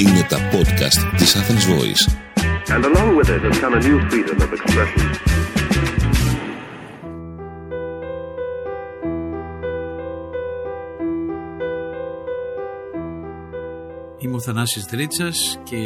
[0.00, 2.02] Είναι τα podcast της Athens Voice.
[2.74, 5.02] And along with it has come a new freedom of expression.
[14.18, 15.76] Είμαι ο Θανάσης Δρίτσας και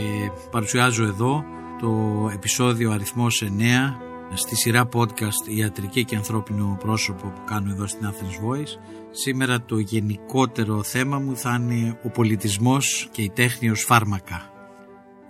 [0.50, 1.44] παρουσιάζω εδώ
[1.80, 1.90] το
[2.32, 8.46] επεισόδιο αριθμός 9 στη σειρά podcast «Ιατρική και ανθρώπινο πρόσωπο» που κάνω εδώ στην Athens
[8.46, 8.78] Voice.
[9.10, 14.50] Σήμερα το γενικότερο θέμα μου θα είναι ο πολιτισμός και η τέχνη ως φάρμακα.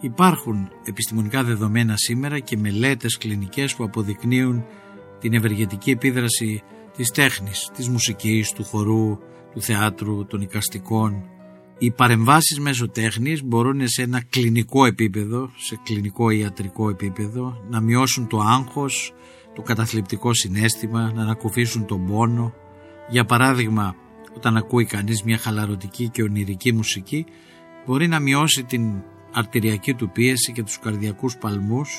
[0.00, 4.64] Υπάρχουν επιστημονικά δεδομένα σήμερα και μελέτες κλινικές που αποδεικνύουν
[5.18, 6.62] την ευεργετική επίδραση
[6.96, 9.18] της τέχνης, της μουσικής, του χορού,
[9.52, 11.24] του θεάτρου, των οικαστικών.
[11.82, 18.26] Οι παρεμβάσεις μέσω τέχνης μπορούν σε ένα κλινικό επίπεδο, σε κλινικό ιατρικό επίπεδο, να μειώσουν
[18.26, 19.14] το άγχος,
[19.54, 22.54] το καταθλιπτικό συνέστημα, να ανακουφίσουν τον πόνο.
[23.10, 23.94] Για παράδειγμα,
[24.36, 27.26] όταν ακούει κανείς μια χαλαρωτική και ονειρική μουσική,
[27.86, 31.90] μπορεί να μειώσει την αρτηριακή του πίεση και τους καρδιακούς παλμούς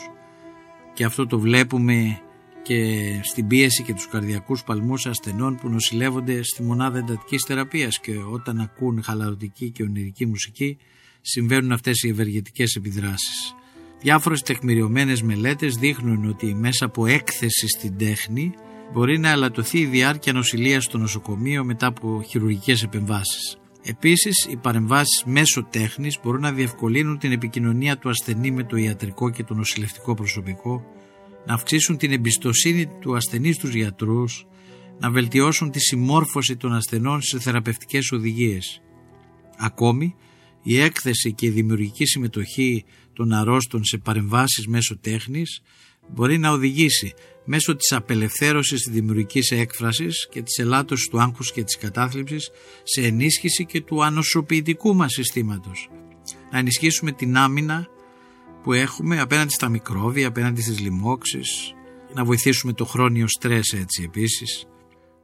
[0.93, 2.21] και αυτό το βλέπουμε
[2.63, 8.11] και στην πίεση και τους καρδιακούς παλμούς ασθενών που νοσηλεύονται στη μονάδα εντατικής θεραπείας και
[8.31, 10.77] όταν ακούν χαλαρωτική και ονειρική μουσική
[11.21, 13.55] συμβαίνουν αυτές οι ευεργετικές επιδράσεις.
[14.01, 18.53] Διάφορες τεκμηριωμένες μελέτες δείχνουν ότι μέσα από έκθεση στην τέχνη
[18.93, 23.57] μπορεί να αλατωθεί η διάρκεια νοσηλείας στο νοσοκομείο μετά από χειρουργικές επεμβάσεις.
[23.83, 29.29] Επίσης, οι παρεμβάσεις μέσω τέχνης μπορούν να διευκολύνουν την επικοινωνία του ασθενή με το ιατρικό
[29.29, 30.83] και το νοσηλευτικό προσωπικό,
[31.45, 34.47] να αυξήσουν την εμπιστοσύνη του ασθενή στους γιατρούς,
[34.99, 38.81] να βελτιώσουν τη συμμόρφωση των ασθενών σε θεραπευτικές οδηγίες.
[39.57, 40.15] Ακόμη,
[40.63, 45.61] η έκθεση και η δημιουργική συμμετοχή των αρρώστων σε παρεμβάσεις μέσω τέχνης
[46.09, 47.13] μπορεί να οδηγήσει
[47.45, 52.49] μέσω της απελευθέρωσης της δημιουργικής έκφρασης και της ελάττωσης του άγχους και της κατάθλιψης
[52.83, 55.89] σε ενίσχυση και του ανοσοποιητικού μας συστήματος.
[56.51, 57.87] Να ενισχύσουμε την άμυνα
[58.63, 61.73] που έχουμε απέναντι στα μικρόβια, απέναντι στις λοιμώξεις,
[62.13, 64.65] να βοηθήσουμε το χρόνιο στρες έτσι επίσης.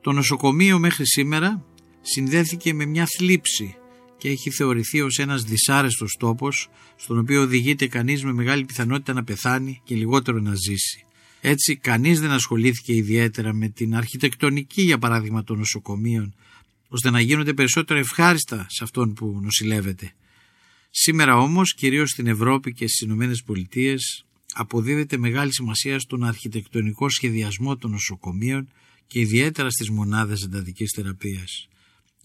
[0.02, 1.66] Το νοσοκομείο μέχρι σήμερα
[2.02, 3.75] συνδέθηκε με μια θλίψη
[4.18, 9.24] και έχει θεωρηθεί ως ένας δυσάρεστος τόπος στον οποίο οδηγείται κανείς με μεγάλη πιθανότητα να
[9.24, 11.06] πεθάνει και λιγότερο να ζήσει.
[11.42, 16.34] Έτσι κανείς δεν ασχολήθηκε ιδιαίτερα με την αρχιτεκτονική για παράδειγμα των νοσοκομείων
[16.88, 20.13] ώστε να γίνονται περισσότερο ευχάριστα σε αυτόν που νοσηλεύεται.
[20.89, 27.77] Σήμερα όμως κυρίως στην Ευρώπη και στις Ηνωμένες Πολιτείες αποδίδεται μεγάλη σημασία στον αρχιτεκτονικό σχεδιασμό
[27.77, 28.69] των νοσοκομείων
[29.07, 31.67] και ιδιαίτερα στις μονάδες εντατικής θεραπείας.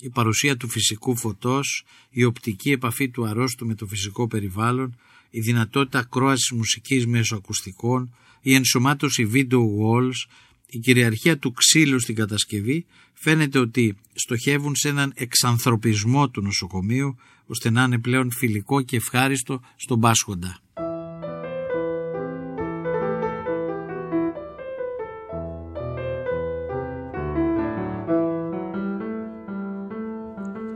[0.00, 4.98] Η παρουσία του φυσικού φωτός, η οπτική επαφή του αρρώστου με το φυσικό περιβάλλον,
[5.30, 10.26] η δυνατότητα ακρόασης μουσικής μέσω ακουστικών, η ενσωμάτωση video walls,
[10.74, 17.70] η κυριαρχία του ξύλου στην κατασκευή φαίνεται ότι στοχεύουν σε έναν εξανθρωπισμό του νοσοκομείου ώστε
[17.70, 20.58] να είναι πλέον φιλικό και ευχάριστο στον πάσχοντα.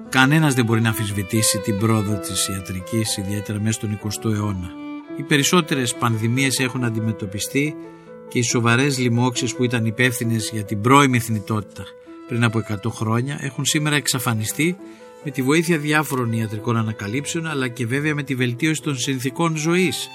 [0.08, 4.70] Κανένας δεν μπορεί να αμφισβητήσει την πρόοδο της ιατρικής, ιδιαίτερα μέσα στον 20ο αιώνα.
[5.18, 7.74] Οι περισσότερες πανδημίες έχουν αντιμετωπιστεί
[8.28, 11.84] και οι σοβαρές λοιμώξεις που ήταν υπεύθυνες για την πρώιμη θνητότητα
[12.28, 14.76] πριν από 100 χρόνια έχουν σήμερα εξαφανιστεί
[15.24, 20.08] με τη βοήθεια διάφορων ιατρικών ανακαλύψεων αλλά και βέβαια με τη βελτίωση των συνθήκων ζωής,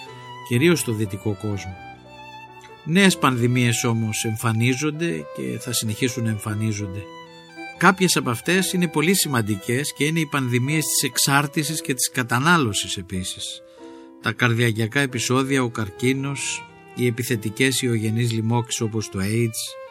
[0.47, 1.75] κυρίως στο δυτικό κόσμο.
[2.85, 7.03] Νέες πανδημίες όμως εμφανίζονται και θα συνεχίσουν να εμφανίζονται.
[7.77, 12.97] Κάποιες από αυτές είναι πολύ σημαντικές και είναι οι πανδημίες της εξάρτησης και της κατανάλωσης
[12.97, 13.61] επίσης.
[14.21, 16.63] Τα καρδιακιακά επεισόδια, ο καρκίνος,
[16.95, 19.83] οι επιθετικές ιογενείς λοιμώξεις όπως το AIDS,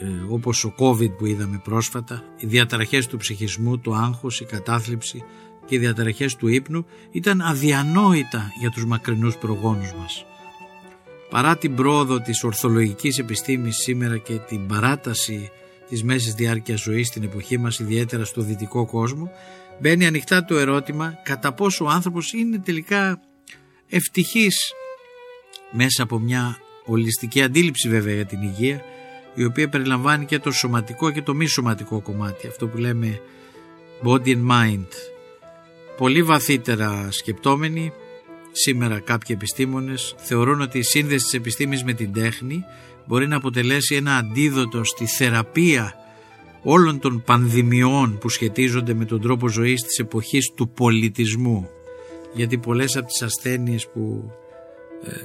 [0.00, 5.24] ε, όπως ο COVID που είδαμε πρόσφατα, οι διαταραχές του ψυχισμού, το άγχος, η κατάθλιψη
[5.66, 10.24] και οι διαταραχές του ύπνου ήταν αδιανόητα για τους μακρινούς προγόνους μας.
[11.30, 15.50] Παρά την πρόοδο της ορθολογικής επιστήμης σήμερα και την παράταση
[15.88, 19.30] της μέσης διάρκειας ζωής στην εποχή μας, ιδιαίτερα στο δυτικό κόσμο,
[19.80, 23.20] μπαίνει ανοιχτά το ερώτημα κατά πόσο ο άνθρωπος είναι τελικά
[23.88, 24.72] ευτυχής
[25.70, 28.82] μέσα από μια ολιστική αντίληψη βέβαια για την υγεία
[29.34, 33.20] η οποία περιλαμβάνει και το σωματικό και το μη σωματικό κομμάτι αυτό που λέμε
[34.04, 34.86] body and mind.
[35.96, 37.92] Πολύ βαθύτερα σκεπτόμενοι
[38.52, 42.64] σήμερα κάποιοι επιστήμονες θεωρούν ότι η σύνδεση της επιστήμης με την τέχνη
[43.06, 45.94] μπορεί να αποτελέσει ένα αντίδοτο στη θεραπεία
[46.62, 51.68] όλων των πανδημιών που σχετίζονται με τον τρόπο ζωής της εποχής του πολιτισμού.
[52.34, 54.47] Γιατί πολλές από τις ασθένειες που ε,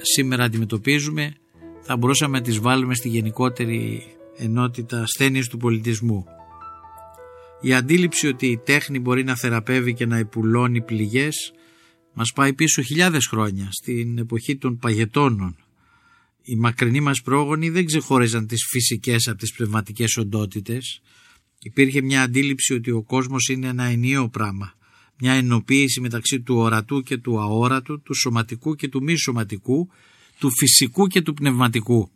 [0.01, 1.33] σήμερα αντιμετωπίζουμε
[1.81, 4.03] θα μπορούσαμε να τις βάλουμε στη γενικότερη
[4.37, 6.25] ενότητα ασθένειες του πολιτισμού.
[7.61, 11.53] Η αντίληψη ότι η τέχνη μπορεί να θεραπεύει και να επουλώνει πληγές
[12.13, 15.55] μας πάει πίσω χιλιάδες χρόνια στην εποχή των παγετώνων.
[16.43, 21.01] Οι μακρινοί μας πρόγονοι δεν ξεχώριζαν τις φυσικές από τις πνευματικές οντότητες.
[21.59, 24.73] Υπήρχε μια αντίληψη ότι ο κόσμος είναι ένα ενιαίο πράγμα.
[25.19, 29.89] Μια ενοποίηση μεταξύ του ορατού και του αόρατου, του σωματικού και του μη σωματικού,
[30.39, 32.09] του φυσικού και του πνευματικού.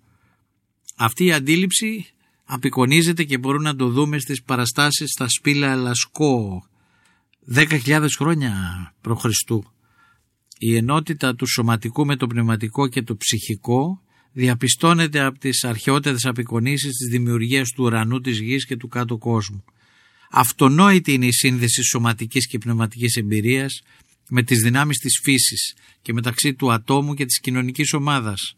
[0.95, 2.05] Αυτή η αντίληψη
[2.45, 6.63] απεικονίζεται και μπορούμε να το δούμε στις παραστάσεις στα σπήλα Λασκό
[7.53, 8.53] 10.000 χρόνια
[9.01, 9.25] π.Χ.
[10.59, 14.01] Η ενότητα του σωματικού με το πνευματικό και το ψυχικό
[14.31, 19.63] διαπιστώνεται από τις αρχαιότερες απεικονίσεις της δημιουργίας του ουρανού, της γης και του κάτω κόσμου.
[20.31, 23.81] Αυτονόητη είναι η σύνδεση σωματικής και πνευματικής εμπειρίας
[24.29, 28.55] με τις δυνάμεις της φύσης και μεταξύ του ατόμου και της κοινωνικής ομάδας.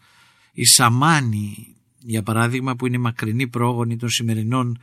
[0.54, 4.82] Οι σαμάνοι, για παράδειγμα, που είναι οι μακρινοί πρόγονοι των σημερινών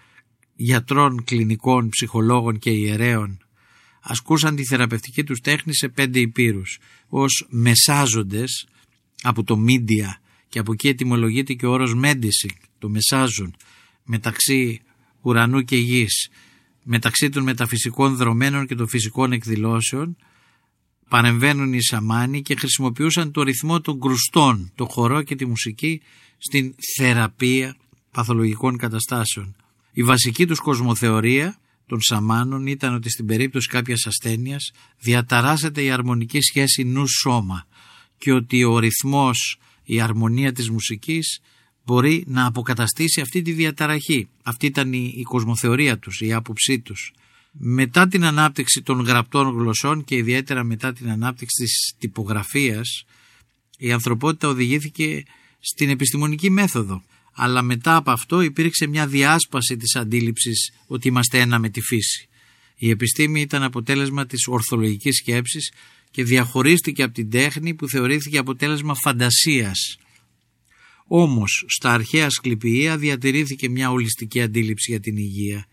[0.56, 3.38] γιατρών, κλινικών, ψυχολόγων και ιερέων,
[4.02, 6.78] ασκούσαν τη θεραπευτική τους τέχνη σε πέντε υπήρους
[7.08, 8.66] ως μεσάζοντες
[9.22, 13.54] από το μίντια και από εκεί ετοιμολογείται και ο όρος μέντιση, το μεσάζον,
[14.04, 14.80] μεταξύ
[15.20, 16.28] ουρανού και γης,
[16.88, 20.16] μεταξύ των μεταφυσικών δρομένων και των φυσικών εκδηλώσεων,
[21.08, 26.02] παρεμβαίνουν οι σαμάνοι και χρησιμοποιούσαν το ρυθμό των κρουστών, το χορό και τη μουσική
[26.38, 27.76] στην θεραπεία
[28.10, 29.56] παθολογικών καταστάσεων.
[29.92, 31.56] Η βασική τους κοσμοθεωρία
[31.86, 37.66] των σαμάνων ήταν ότι στην περίπτωση κάποιας ασθένειας διαταράσσεται η αρμονική σχέση νου-σώμα
[38.18, 41.40] και ότι ο ρυθμός, η αρμονία της μουσικής
[41.86, 44.28] μπορεί να αποκαταστήσει αυτή τη διαταραχή.
[44.42, 47.12] Αυτή ήταν η, η κοσμοθεωρία τους, η άποψή τους.
[47.52, 53.04] Μετά την ανάπτυξη των γραπτών γλωσσών και ιδιαίτερα μετά την ανάπτυξη της τυπογραφίας
[53.78, 55.24] η ανθρωπότητα οδηγήθηκε
[55.60, 57.02] στην επιστημονική μέθοδο
[57.32, 62.28] αλλά μετά από αυτό υπήρξε μια διάσπαση της αντίληψης ότι είμαστε ένα με τη φύση.
[62.76, 65.72] Η επιστήμη ήταν αποτέλεσμα της ορθολογικής σκέψης
[66.10, 69.98] και διαχωρίστηκε από την τέχνη που θεωρήθηκε αποτέλεσμα φαντασίας.
[71.06, 75.66] Όμως στα αρχαία Ασκληπιεία διατηρήθηκε μια ολιστική αντίληψη για την υγεία.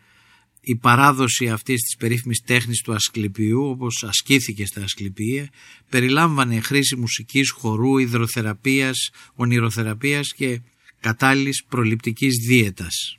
[0.62, 5.50] Η παράδοση αυτής της περίφημης τέχνης του Ασκληπιού όπως ασκήθηκε στα Ασκληπία
[5.90, 10.62] περιλάμβανε χρήση μουσικής, χορού, υδροθεραπείας, ονειροθεραπείας και
[11.00, 13.18] κατάλληλης προληπτικής δίαιτας.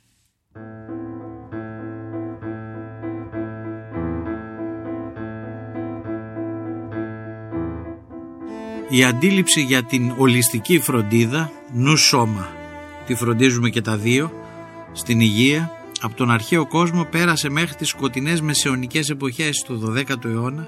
[8.89, 12.49] Η αντίληψη για την ολιστική φροντίδα, νου σώμα,
[13.05, 14.31] τη φροντίζουμε και τα δύο,
[14.91, 20.67] στην υγεία, από τον αρχαίο κόσμο πέρασε μέχρι τις σκοτεινές μεσαιωνικές εποχές του 12ου αιώνα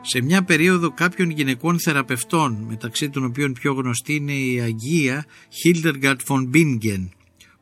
[0.00, 5.26] σε μια περίοδο κάποιων γυναικών θεραπευτών, μεταξύ των οποίων πιο γνωστή είναι η Αγία
[5.64, 7.08] Hildegard von Bingen,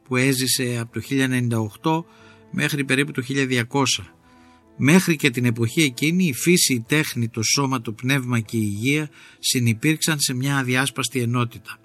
[0.05, 1.01] που έζησε από το
[1.81, 2.05] 1098
[2.51, 4.05] μέχρι περίπου το 1200.
[4.77, 8.73] Μέχρι και την εποχή εκείνη η φύση, η τέχνη, το σώμα, το πνεύμα και η
[8.73, 11.79] υγεία συνυπήρξαν σε μια αδιάσπαστη ενότητα.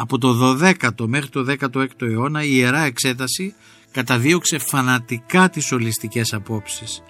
[0.00, 3.54] Από το 12ο μέχρι το 16ο αιώνα η Ιερά Εξέταση
[3.90, 7.02] καταδίωξε φανατικά τις ολιστικές απόψεις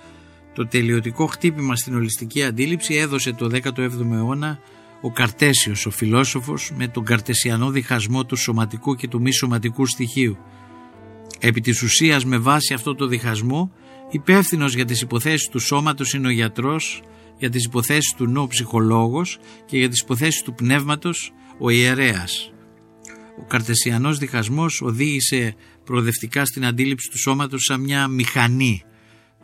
[0.58, 4.58] το τελειωτικό χτύπημα στην ολιστική αντίληψη έδωσε το 17ο αιώνα
[5.00, 10.36] ο Καρτέσιος, ο φιλόσοφος, με τον καρτεσιανό διχασμό του σωματικού και του μη σωματικού στοιχείου.
[11.38, 13.72] Επί της ουσίας με βάση αυτό το διχασμό,
[14.10, 17.02] υπεύθυνος για τις υποθέσεις του σώματος είναι ο γιατρός,
[17.38, 22.52] για τις υποθέσεις του νου ο ψυχολόγος και για τις υποθέσεις του πνεύματος ο ιερέας.
[23.48, 28.82] Ο καρτεσιανός διχασμός οδήγησε προοδευτικά στην αντίληψη του σώματος σαν μια μηχανή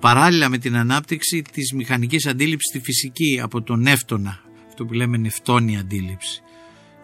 [0.01, 5.17] παράλληλα με την ανάπτυξη της μηχανικής αντίληψης στη φυσική από τον νεύτωνα, αυτό που λέμε
[5.17, 6.43] νευτόνη αντίληψη.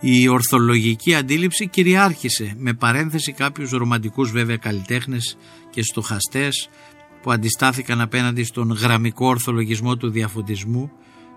[0.01, 5.37] Η ορθολογική αντίληψη κυριάρχησε με παρένθεση κάποιους ρομαντικούς βέβαια καλλιτέχνες
[5.71, 6.69] και στοχαστές
[7.23, 10.91] που αντιστάθηκαν απέναντι στον γραμμικό ορθολογισμό του διαφωτισμού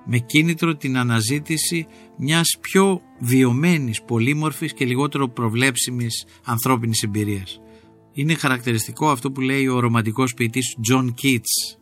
[0.06, 7.60] με κίνητρο την αναζήτηση μιας πιο βιωμένης, πολύμορφης και λιγότερο προβλέψιμης ανθρώπινης εμπειρίας.
[8.14, 11.78] Είναι χαρακτηριστικό αυτό που λέει ο ρομαντικός ποιητής John Keats,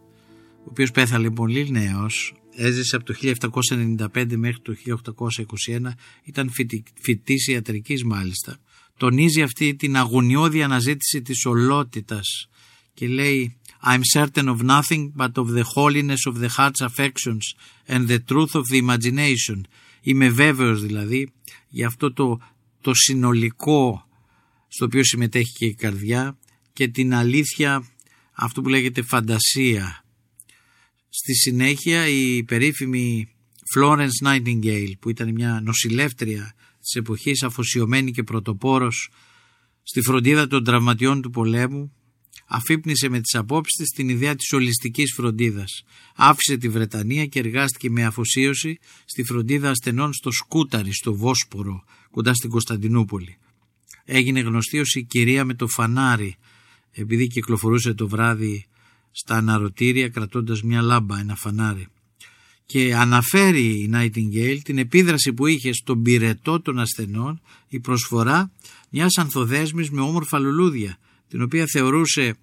[0.60, 6.52] ο οποίος πέθανε πολύ νέος, έζησε από το 1795 μέχρι το 1821, ήταν
[7.02, 8.58] φοιτής ιατρικής μάλιστα.
[8.98, 12.50] Τονίζει αυτή την αγωνιώδη αναζήτηση της ολότητας
[12.94, 17.44] και λέει I'm certain of nothing but of the holiness of the heart's affections
[17.88, 19.62] and the truth of the imagination.
[20.02, 21.32] Είμαι βέβαιος δηλαδή
[21.70, 22.40] για αυτό το,
[22.82, 24.08] το συνολικό
[24.68, 26.38] στο οποίο συμμετέχει και η καρδιά
[26.74, 27.84] και την αλήθεια
[28.32, 30.06] αυτό που λέγεται φαντασία.
[31.10, 33.30] Στη συνέχεια η περίφημη
[33.76, 39.10] Florence Nightingale που ήταν μια νοσηλεύτρια της εποχής αφοσιωμένη και πρωτοπόρος
[39.84, 41.94] στη φροντίδα των τραυματιών του πολέμου
[42.54, 45.84] αφύπνισε με τις απόψεις της την ιδέα της ολιστικής φροντίδας.
[46.16, 52.34] Άφησε τη Βρετανία και εργάστηκε με αφοσίωση στη φροντίδα ασθενών στο Σκούταρι, στο Βόσπορο, κοντά
[52.34, 53.38] στην Κωνσταντινούπολη.
[54.06, 56.36] Έγινε γνωστή ως η κυρία με το φανάρι,
[56.92, 58.66] επειδή κυκλοφορούσε το βράδυ
[59.12, 61.88] στα αναρωτήρια κρατώντας μια λάμπα, ένα φανάρι.
[62.66, 68.52] Και αναφέρει η Nightingale την επίδραση που είχε στον πυρετό των ασθενών η προσφορά
[68.90, 70.98] μιας ανθοδέσμης με όμορφα λουλούδια,
[71.32, 72.36] την οποία θεωρούσε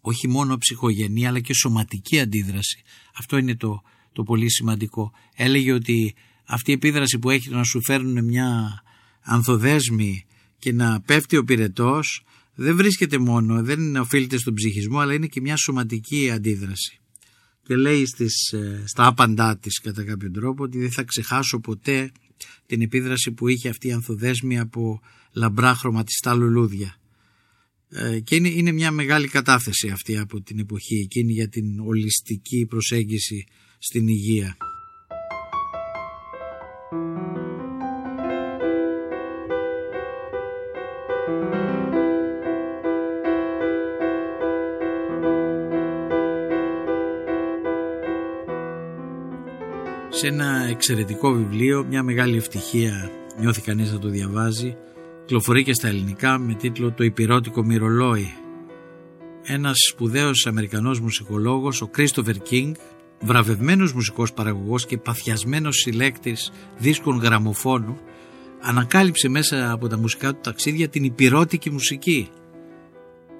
[0.00, 2.82] όχι μόνο ψυχογενή αλλά και σωματική αντίδραση.
[3.18, 3.82] Αυτό είναι το,
[4.12, 5.12] το πολύ σημαντικό.
[5.36, 8.82] Έλεγε ότι αυτή η επίδραση που έχει να σου φέρνουν μια
[9.20, 10.24] ανθοδέσμη
[10.58, 15.40] και να πέφτει ο πυρετός δεν βρίσκεται μόνο, δεν οφείλεται στον ψυχισμό αλλά είναι και
[15.40, 17.00] μια σωματική αντίδραση.
[17.62, 22.12] Και λέει στις, ε, στα άπαντά της κατά κάποιο τρόπο ότι δεν θα ξεχάσω ποτέ
[22.66, 25.00] την επίδραση που είχε αυτή η ανθοδέσμη από
[25.32, 26.96] λαμπρά χρωματιστά λουλούδια.
[27.94, 32.66] Ε, και είναι, είναι μια μεγάλη κατάθεση αυτή από την εποχή εκείνη για την ολιστική
[32.68, 33.46] προσέγγιση
[33.78, 34.56] στην υγεία.
[50.08, 54.76] Σε ένα εξαιρετικό βιβλίο, μια μεγάλη ευτυχία νιώθει κανείς να το διαβάζει
[55.24, 58.34] Κυκλοφορεί και στα ελληνικά με τίτλο «Το υπηρώτικο μυρολόι».
[59.42, 62.74] Ένας σπουδαίος Αμερικανός μουσικολόγος, ο Κρίστοφερ Κίνγκ,
[63.20, 67.98] βραβευμένος μουσικός παραγωγός και παθιασμένος συλλέκτης δίσκων γραμμοφώνου,
[68.60, 72.28] ανακάλυψε μέσα από τα μουσικά του ταξίδια την υπηρώτικη μουσική.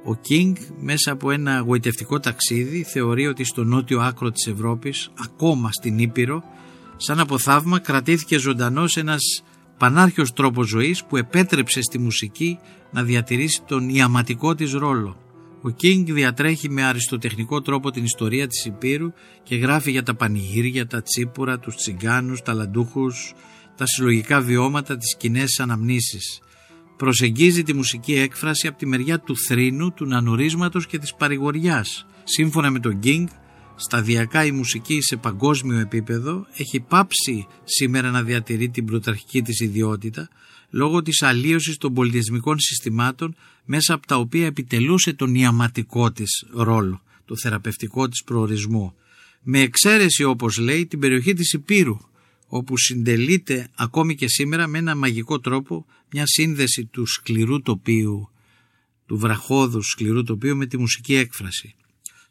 [0.05, 5.73] Ο Κίνγκ μέσα από ένα γοητευτικό ταξίδι θεωρεί ότι στο νότιο άκρο της Ευρώπης, ακόμα
[5.73, 6.43] στην Ήπειρο,
[6.97, 9.43] σαν από θαύμα κρατήθηκε ζωντανός ένας
[9.79, 12.59] πανάρχιος τρόπος ζωής που επέτρεψε στη μουσική
[12.93, 15.17] να διατηρήσει τον ιαματικό της ρόλο.
[15.63, 19.13] Ο Κίνγκ διατρέχει με αριστοτεχνικό τρόπο την ιστορία της Υπήρου
[19.43, 23.35] και γράφει για τα πανηγύρια, τα τσίπουρα, τους τσιγκάνους, τα λαντούχους,
[23.77, 26.41] τα συλλογικά βιώματα, τις κοινές αναμνήσεις.
[26.97, 32.07] Προσεγγίζει τη μουσική έκφραση από τη μεριά του θρήνου, του νανουρίσματος και της παρηγοριάς.
[32.25, 33.29] Σύμφωνα με τον Κίνγκ,
[33.77, 40.29] σταδιακά η μουσική σε παγκόσμιο επίπεδο έχει πάψει σήμερα να διατηρεί την πρωταρχική της ιδιότητα
[40.71, 47.03] λόγω της αλλίωσης των πολιτισμικών συστημάτων μέσα από τα οποία επιτελούσε τον ιαματικό της ρόλο,
[47.25, 48.95] το θεραπευτικό της προορισμό.
[49.43, 51.97] Με εξαίρεση όπως λέει την περιοχή της Υπήρου
[52.47, 58.31] όπου συντελείται ακόμη και σήμερα με ένα μαγικό τρόπο μια σύνδεση του σκληρού τοπίου,
[59.07, 61.75] του βραχώδου σκληρού τοπίου με τη μουσική έκφραση.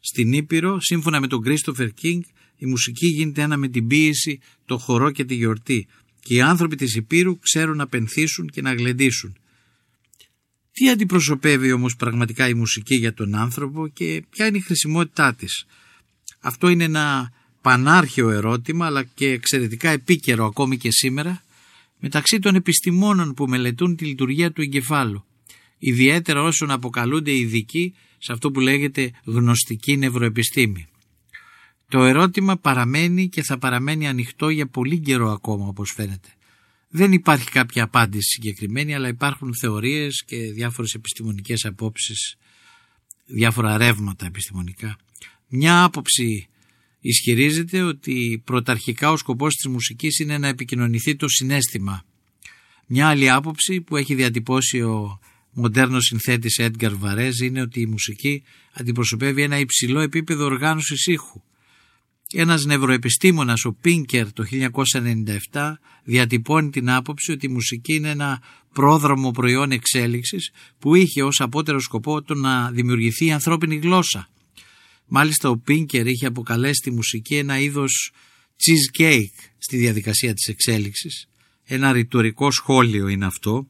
[0.04, 2.22] Στην Ήπειρο, σύμφωνα με τον Κρίστοφερ Κίνγκ,
[2.56, 5.86] η μουσική γίνεται ένα με την ποίηση, το χορό και τη γιορτή
[6.20, 9.36] και οι άνθρωποι της Υπήρου ξέρουν να πενθήσουν και να γλεντήσουν.
[10.72, 15.64] Τι αντιπροσωπεύει όμως πραγματικά η μουσική για τον άνθρωπο και ποια είναι η χρησιμότητά της;
[16.40, 21.42] Αυτό είναι ένα πανάρχαιο ερώτημα αλλά και εξαιρετικά επίκαιρο ακόμη και σήμερα
[21.98, 25.24] μεταξύ των επιστημόνων που μελετούν τη λειτουργία του εγκεφάλου
[25.84, 30.86] ιδιαίτερα όσων αποκαλούνται ειδικοί σε αυτό που λέγεται γνωστική νευροεπιστήμη.
[31.88, 36.28] Το ερώτημα παραμένει και θα παραμένει ανοιχτό για πολύ καιρό ακόμα όπως φαίνεται.
[36.88, 42.36] Δεν υπάρχει κάποια απάντηση συγκεκριμένη αλλά υπάρχουν θεωρίες και διάφορες επιστημονικές απόψεις,
[43.26, 44.96] διάφορα ρεύματα επιστημονικά.
[45.48, 46.48] Μια άποψη
[47.00, 52.04] ισχυρίζεται ότι πρωταρχικά ο σκοπός της μουσικής είναι να επικοινωνηθεί το συνέστημα.
[52.86, 55.20] Μια άλλη άποψη που έχει διατυπώσει ο
[55.52, 58.42] μοντέρνο συνθέτης Edgar Varese είναι ότι η μουσική
[58.72, 61.42] αντιπροσωπεύει ένα υψηλό επίπεδο οργάνωσης ήχου.
[62.32, 64.44] Ένας νευροεπιστήμονας, ο Πίνκερ το
[65.52, 65.72] 1997
[66.04, 68.42] διατυπώνει την άποψη ότι η μουσική είναι ένα
[68.72, 74.28] πρόδρομο προϊόν εξέλιξης που είχε ως απότερο σκοπό το να δημιουργηθεί η ανθρώπινη γλώσσα.
[75.06, 78.12] Μάλιστα ο Πίνκερ είχε αποκαλέσει τη μουσική ένα είδος
[78.56, 81.28] cheesecake στη διαδικασία της εξέλιξης.
[81.64, 83.66] Ένα ρητορικό σχόλιο είναι αυτό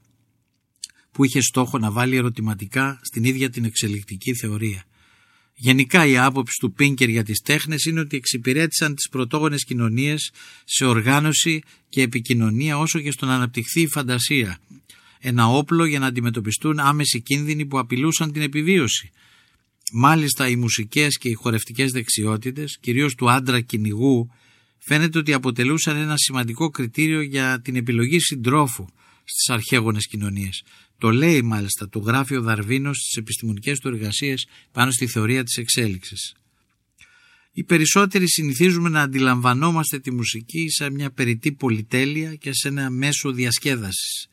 [1.13, 4.85] που είχε στόχο να βάλει ερωτηματικά στην ίδια την εξελικτική θεωρία.
[5.55, 10.31] Γενικά η άποψη του Πίνκερ για τις τέχνες είναι ότι εξυπηρέτησαν τις πρωτόγονες κοινωνίες
[10.65, 14.59] σε οργάνωση και επικοινωνία όσο και στο να αναπτυχθεί η φαντασία.
[15.19, 19.11] Ένα όπλο για να αντιμετωπιστούν άμεση κίνδυνοι που απειλούσαν την επιβίωση.
[19.93, 24.31] Μάλιστα οι μουσικές και οι χορευτικές δεξιότητες, κυρίως του άντρα κυνηγού,
[24.79, 28.85] φαίνεται ότι αποτελούσαν ένα σημαντικό κριτήριο για την επιλογή συντρόφου
[29.33, 30.63] στις αρχαίγονες κοινωνίες.
[30.99, 35.57] Το λέει μάλιστα, το γράφει ο Δαρβίνος στις επιστημονικές του εργασίες πάνω στη θεωρία της
[35.57, 36.35] εξέλιξης.
[37.53, 43.33] Οι περισσότεροι συνηθίζουμε να αντιλαμβανόμαστε τη μουσική σαν μια περιττή πολυτέλεια και σε ένα μέσο
[43.33, 44.27] διασκέδασης.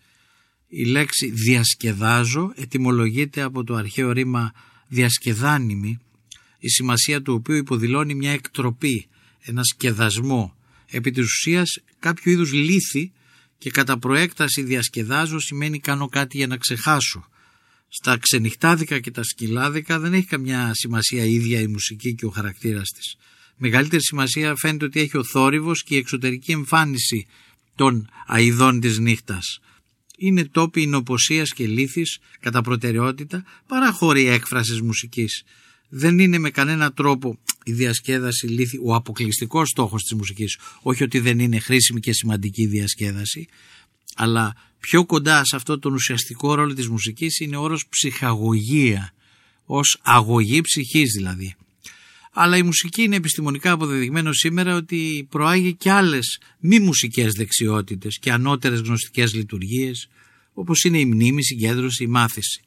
[0.67, 4.53] Η λέξη διασκεδάζω ετυμολογείται από το αρχαίο ρήμα
[4.87, 5.99] διασκεδάνιμη,
[6.59, 9.07] η σημασία του οποίου υποδηλώνει μια εκτροπή,
[9.39, 10.55] ένα σκεδασμό,
[10.89, 13.11] επί της ουσίας κάποιο είδους λύθη
[13.59, 17.29] και κατά προέκταση διασκεδάζω σημαίνει κάνω κάτι για να ξεχάσω.
[17.89, 22.89] Στα ξενυχτάδικα και τα σκυλάδικα δεν έχει καμιά σημασία ίδια η μουσική και ο χαρακτήρας
[22.89, 23.15] της.
[23.55, 27.27] Μεγαλύτερη σημασία φαίνεται ότι έχει ο θόρυβος και η εξωτερική εμφάνιση
[27.75, 29.59] των αειδών της νύχτας.
[30.17, 35.43] Είναι τόποι εινοποσίας και λύθης κατά προτεραιότητα παρά χώροι έκφρασης μουσικής.
[35.89, 37.39] Δεν είναι με κανένα τρόπο
[37.69, 40.57] η διασκέδαση λύθη ο αποκλειστικός στόχος της μουσικής.
[40.81, 43.47] Όχι ότι δεν είναι χρήσιμη και σημαντική η διασκέδαση,
[44.15, 49.13] αλλά πιο κοντά σε αυτό τον ουσιαστικό ρόλο της μουσικής είναι ο όρος ψυχαγωγία,
[49.65, 51.55] ως αγωγή ψυχής δηλαδή.
[52.33, 58.31] Αλλά η μουσική είναι επιστημονικά αποδεδειγμένο σήμερα ότι προάγει και άλλες μη μουσικές δεξιότητες και
[58.31, 60.09] ανώτερες γνωστικές λειτουργίες,
[60.53, 62.61] όπως είναι η μνήμη, η συγκέντρωση, η μάθηση.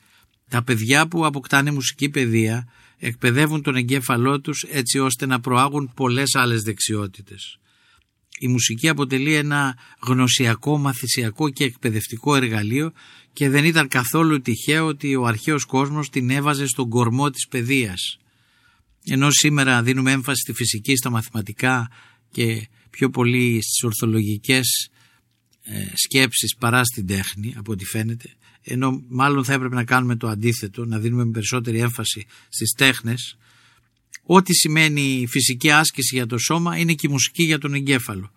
[0.49, 2.69] Τα παιδιά που αποκτάνε μουσική παιδεία
[3.05, 7.59] εκπαιδεύουν τον εγκέφαλό τους έτσι ώστε να προάγουν πολλές άλλες δεξιότητες.
[8.39, 12.93] Η μουσική αποτελεί ένα γνωσιακό, μαθησιακό και εκπαιδευτικό εργαλείο
[13.33, 18.19] και δεν ήταν καθόλου τυχαίο ότι ο αρχαίος κόσμος την έβαζε στον κορμό της παιδείας.
[19.05, 21.91] Ενώ σήμερα δίνουμε έμφαση στη φυσική, στα μαθηματικά
[22.31, 24.91] και πιο πολύ στις ορθολογικές
[25.63, 30.29] ε, σκέψεις παρά στην τέχνη από ό,τι φαίνεται ενώ μάλλον θα έπρεπε να κάνουμε το
[30.29, 33.37] αντίθετο, να δίνουμε περισσότερη έμφαση στις τέχνες,
[34.23, 38.33] ό,τι σημαίνει φυσική άσκηση για το σώμα είναι και η μουσική για τον εγκέφαλο.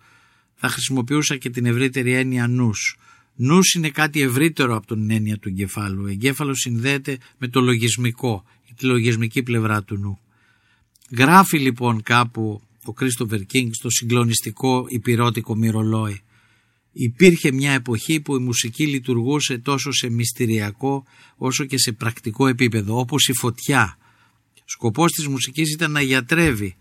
[0.54, 2.96] Θα χρησιμοποιούσα και την ευρύτερη έννοια νους.
[3.34, 6.02] Νους είναι κάτι ευρύτερο από την έννοια του εγκεφάλου.
[6.04, 8.44] Ο εγκέφαλος συνδέεται με το λογισμικό,
[8.76, 10.18] τη λογισμική πλευρά του νου.
[11.10, 16.22] Γράφει λοιπόν κάπου ο Κρίστοφερ Κίνγκ στο συγκλονιστικό υπηρώτικο μυρολόι
[16.98, 21.04] Υπήρχε μια εποχή που η μουσική λειτουργούσε τόσο σε μυστηριακό
[21.36, 23.98] όσο και σε πρακτικό επίπεδο, όπως η φωτιά.
[24.64, 26.76] Σκοπός της μουσικής ήταν να γιατρεύει,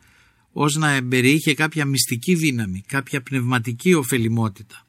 [0.51, 4.87] ως να εμπεριείχε κάποια μυστική δύναμη, κάποια πνευματική ωφελημότητα.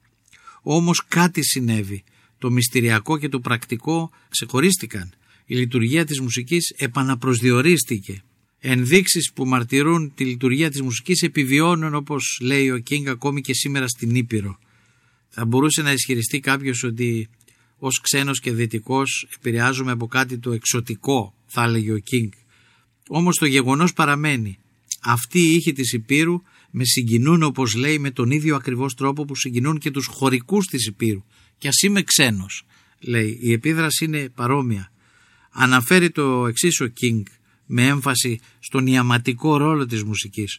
[0.63, 2.05] Όμως κάτι συνέβη.
[2.39, 5.13] Το μυστηριακό και το πρακτικό ξεχωρίστηκαν.
[5.47, 8.23] Η λειτουργία της μουσικής επαναπροσδιορίστηκε.
[8.59, 13.89] Ενδείξεις που μαρτυρούν τη λειτουργία της μουσικής επιβιώνουν όπως λέει ο Κίνγκ ακόμη και σήμερα
[13.89, 14.59] στην Ήπειρο.
[15.39, 17.29] Θα μπορούσε να ισχυριστεί κάποιος ότι
[17.79, 22.31] ως ξένος και δυτικός επηρεάζομαι από κάτι το εξωτικό, θα έλεγε ο Κίνγκ.
[23.09, 24.59] Όμως το γεγονός παραμένει.
[25.03, 29.35] Αυτοί οι ήχοι της Υπήρου με συγκινούν όπως λέει με τον ίδιο ακριβώς τρόπο που
[29.35, 31.25] συγκινούν και τους χωρικούς της Υπήρου.
[31.59, 32.65] Και ας είμαι ξένος,
[33.01, 33.39] λέει.
[33.41, 34.93] Η επίδραση είναι παρόμοια.
[35.51, 37.25] Αναφέρει το εξής ο Κίνγκ
[37.67, 40.59] με έμφαση στον ιαματικό ρόλο της μουσικής.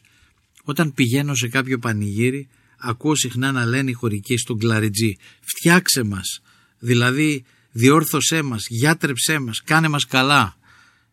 [0.63, 6.41] Όταν πηγαίνω σε κάποιο πανηγύρι ακούω συχνά να λένε οι χωρικοί στον κλαριτζή φτιάξε μας,
[6.79, 10.57] δηλαδή διόρθωσέ μας, γιάτρεψέ μας, κάνε μας καλά.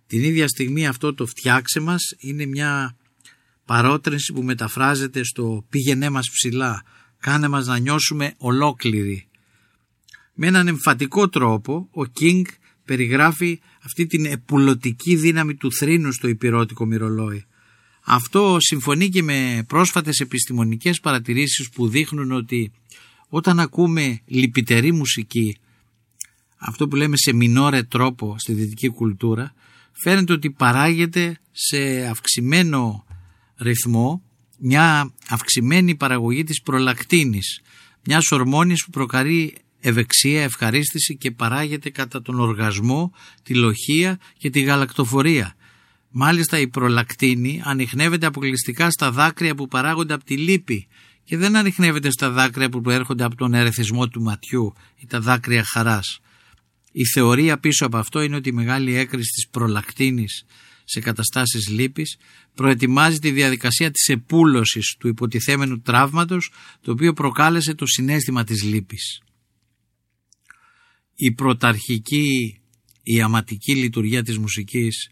[0.06, 2.96] Την ίδια στιγμή αυτό το φτιάξε μας είναι μια
[3.64, 6.84] παρότρινση που μεταφράζεται στο πήγαινέ μας ψηλά,
[7.20, 9.28] κάνε μας να νιώσουμε ολόκληροι.
[10.34, 12.44] Με έναν εμφατικό τρόπο ο Κίνγκ
[12.84, 17.46] περιγράφει αυτή την επουλωτική δύναμη του θρήνου στο υπηρώτικο μυρολόι.
[18.04, 22.72] Αυτό συμφωνεί και με πρόσφατες επιστημονικές παρατηρήσεις που δείχνουν ότι
[23.28, 25.56] όταν ακούμε λυπητερή μουσική,
[26.56, 29.54] αυτό που λέμε σε μινόρε τρόπο στη δυτική κουλτούρα,
[29.92, 33.04] φαίνεται ότι παράγεται σε αυξημένο
[33.56, 34.22] ρυθμό
[34.58, 37.60] μια αυξημένη παραγωγή της προλακτίνης,
[38.06, 43.12] μιας ορμόνης που προκαρεί ευεξία, ευχαρίστηση και παράγεται κατά τον οργασμό,
[43.42, 45.54] τη λοχεία και τη γαλακτοφορία
[46.16, 50.86] Μάλιστα η προλακτίνη ανοιχνεύεται αποκλειστικά στα δάκρυα που παράγονται από τη λύπη
[51.24, 55.64] και δεν ανοιχνεύεται στα δάκρυα που προέρχονται από τον ερεθισμό του ματιού ή τα δάκρυα
[55.64, 56.20] χαράς.
[56.92, 60.44] Η θεωρία πίσω από αυτό είναι ότι η μεγάλη έκρηση της προλακτίνης
[60.84, 62.16] σε καταστάσεις λύπης
[62.54, 66.50] προετοιμάζει τη διαδικασία της επούλωσης του υποτιθέμενου τραύματος
[66.80, 69.20] το οποίο προκάλεσε το συνέστημα της λύπης.
[71.14, 72.60] Η πρωταρχική,
[73.02, 75.08] η αματική λειτουργία της μουσικής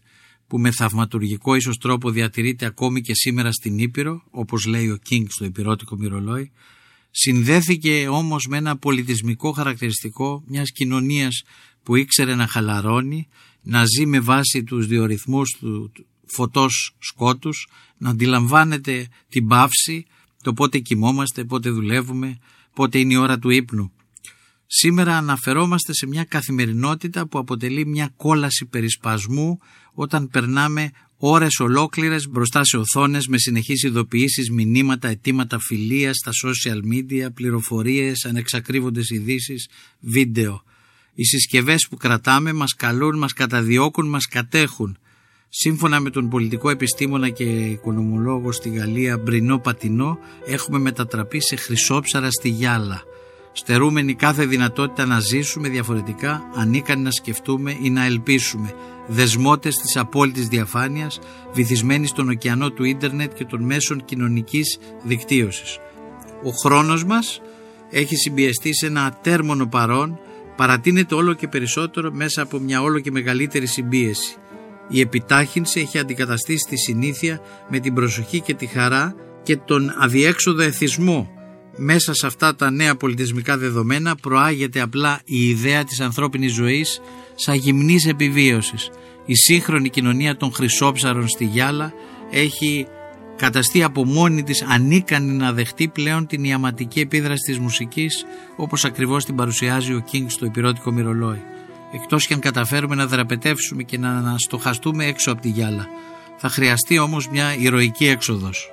[0.53, 5.25] που με θαυματουργικό ίσως τρόπο διατηρείται ακόμη και σήμερα στην Ήπειρο, όπως λέει ο Κίνγκ
[5.29, 6.51] στο υπηρώτικο μυρολόι,
[7.11, 11.43] συνδέθηκε όμως με ένα πολιτισμικό χαρακτηριστικό μιας κοινωνίας
[11.83, 13.27] που ήξερε να χαλαρώνει,
[13.61, 15.91] να ζει με βάση τους διορυθμούς του
[16.25, 20.05] φωτός σκότους, να αντιλαμβάνεται την παύση,
[20.43, 22.39] το πότε κοιμόμαστε, πότε δουλεύουμε,
[22.73, 23.91] πότε είναι η ώρα του ύπνου.
[24.75, 29.59] Σήμερα αναφερόμαστε σε μια καθημερινότητα που αποτελεί μια κόλαση περισπασμού
[29.93, 36.93] όταν περνάμε ώρες ολόκληρες μπροστά σε οθόνες με συνεχείς ειδοποιήσεις, μηνύματα, αιτήματα φιλίας στα social
[36.93, 39.67] media, πληροφορίες, ανεξακρίβοντες ειδήσεις,
[39.99, 40.63] βίντεο.
[41.13, 44.97] Οι συσκευές που κρατάμε μας καλούν, μας καταδιώκουν, μας κατέχουν.
[45.49, 52.31] Σύμφωνα με τον πολιτικό επιστήμονα και οικονομολόγο στη Γαλλία Μπρινό Πατινό έχουμε μετατραπεί σε χρυσόψαρα
[52.31, 53.03] στη γυάλα.
[53.55, 58.73] Στερούμενοι κάθε δυνατότητα να ζήσουμε διαφορετικά, ανίκανοι να σκεφτούμε ή να ελπίσουμε.
[59.07, 61.19] Δεσμότες της απόλυτης διαφάνειας,
[61.53, 65.77] βυθισμένοι στον ωκεανό του ίντερνετ και των μέσων κοινωνικής δικτύωσης.
[66.43, 67.41] Ο χρόνος μας
[67.89, 70.19] έχει συμπιεστεί σε ένα ατέρμονο παρόν,
[70.55, 74.35] παρατείνεται όλο και περισσότερο μέσα από μια όλο και μεγαλύτερη συμπίεση.
[74.87, 77.39] Η επιτάχυνση έχει αντικαταστήσει τη συνήθεια
[77.69, 81.42] με την προσοχή και τη χαρά και τον αδιέξοδο εθισμό.
[81.77, 87.01] Μέσα σε αυτά τα νέα πολιτισμικά δεδομένα προάγεται απλά η ιδέα της ανθρώπινης ζωής
[87.35, 88.89] σαν γυμνής επιβίωσης.
[89.25, 91.93] Η σύγχρονη κοινωνία των χρυσόψαρων στη Γιάλα
[92.31, 92.87] έχει
[93.35, 99.25] καταστεί από μόνη της ανίκανη να δεχτεί πλέον την ιαματική επίδραση της μουσικής όπως ακριβώς
[99.25, 101.41] την παρουσιάζει ο Κίνγκ στο υπηρώτικο μυρολόι
[101.93, 105.87] εκτός και αν καταφέρουμε να δραπετεύσουμε και να αναστοχαστούμε έξω από τη γυάλα.
[106.37, 108.72] Θα χρειαστεί όμως μια ηρωική έξοδος.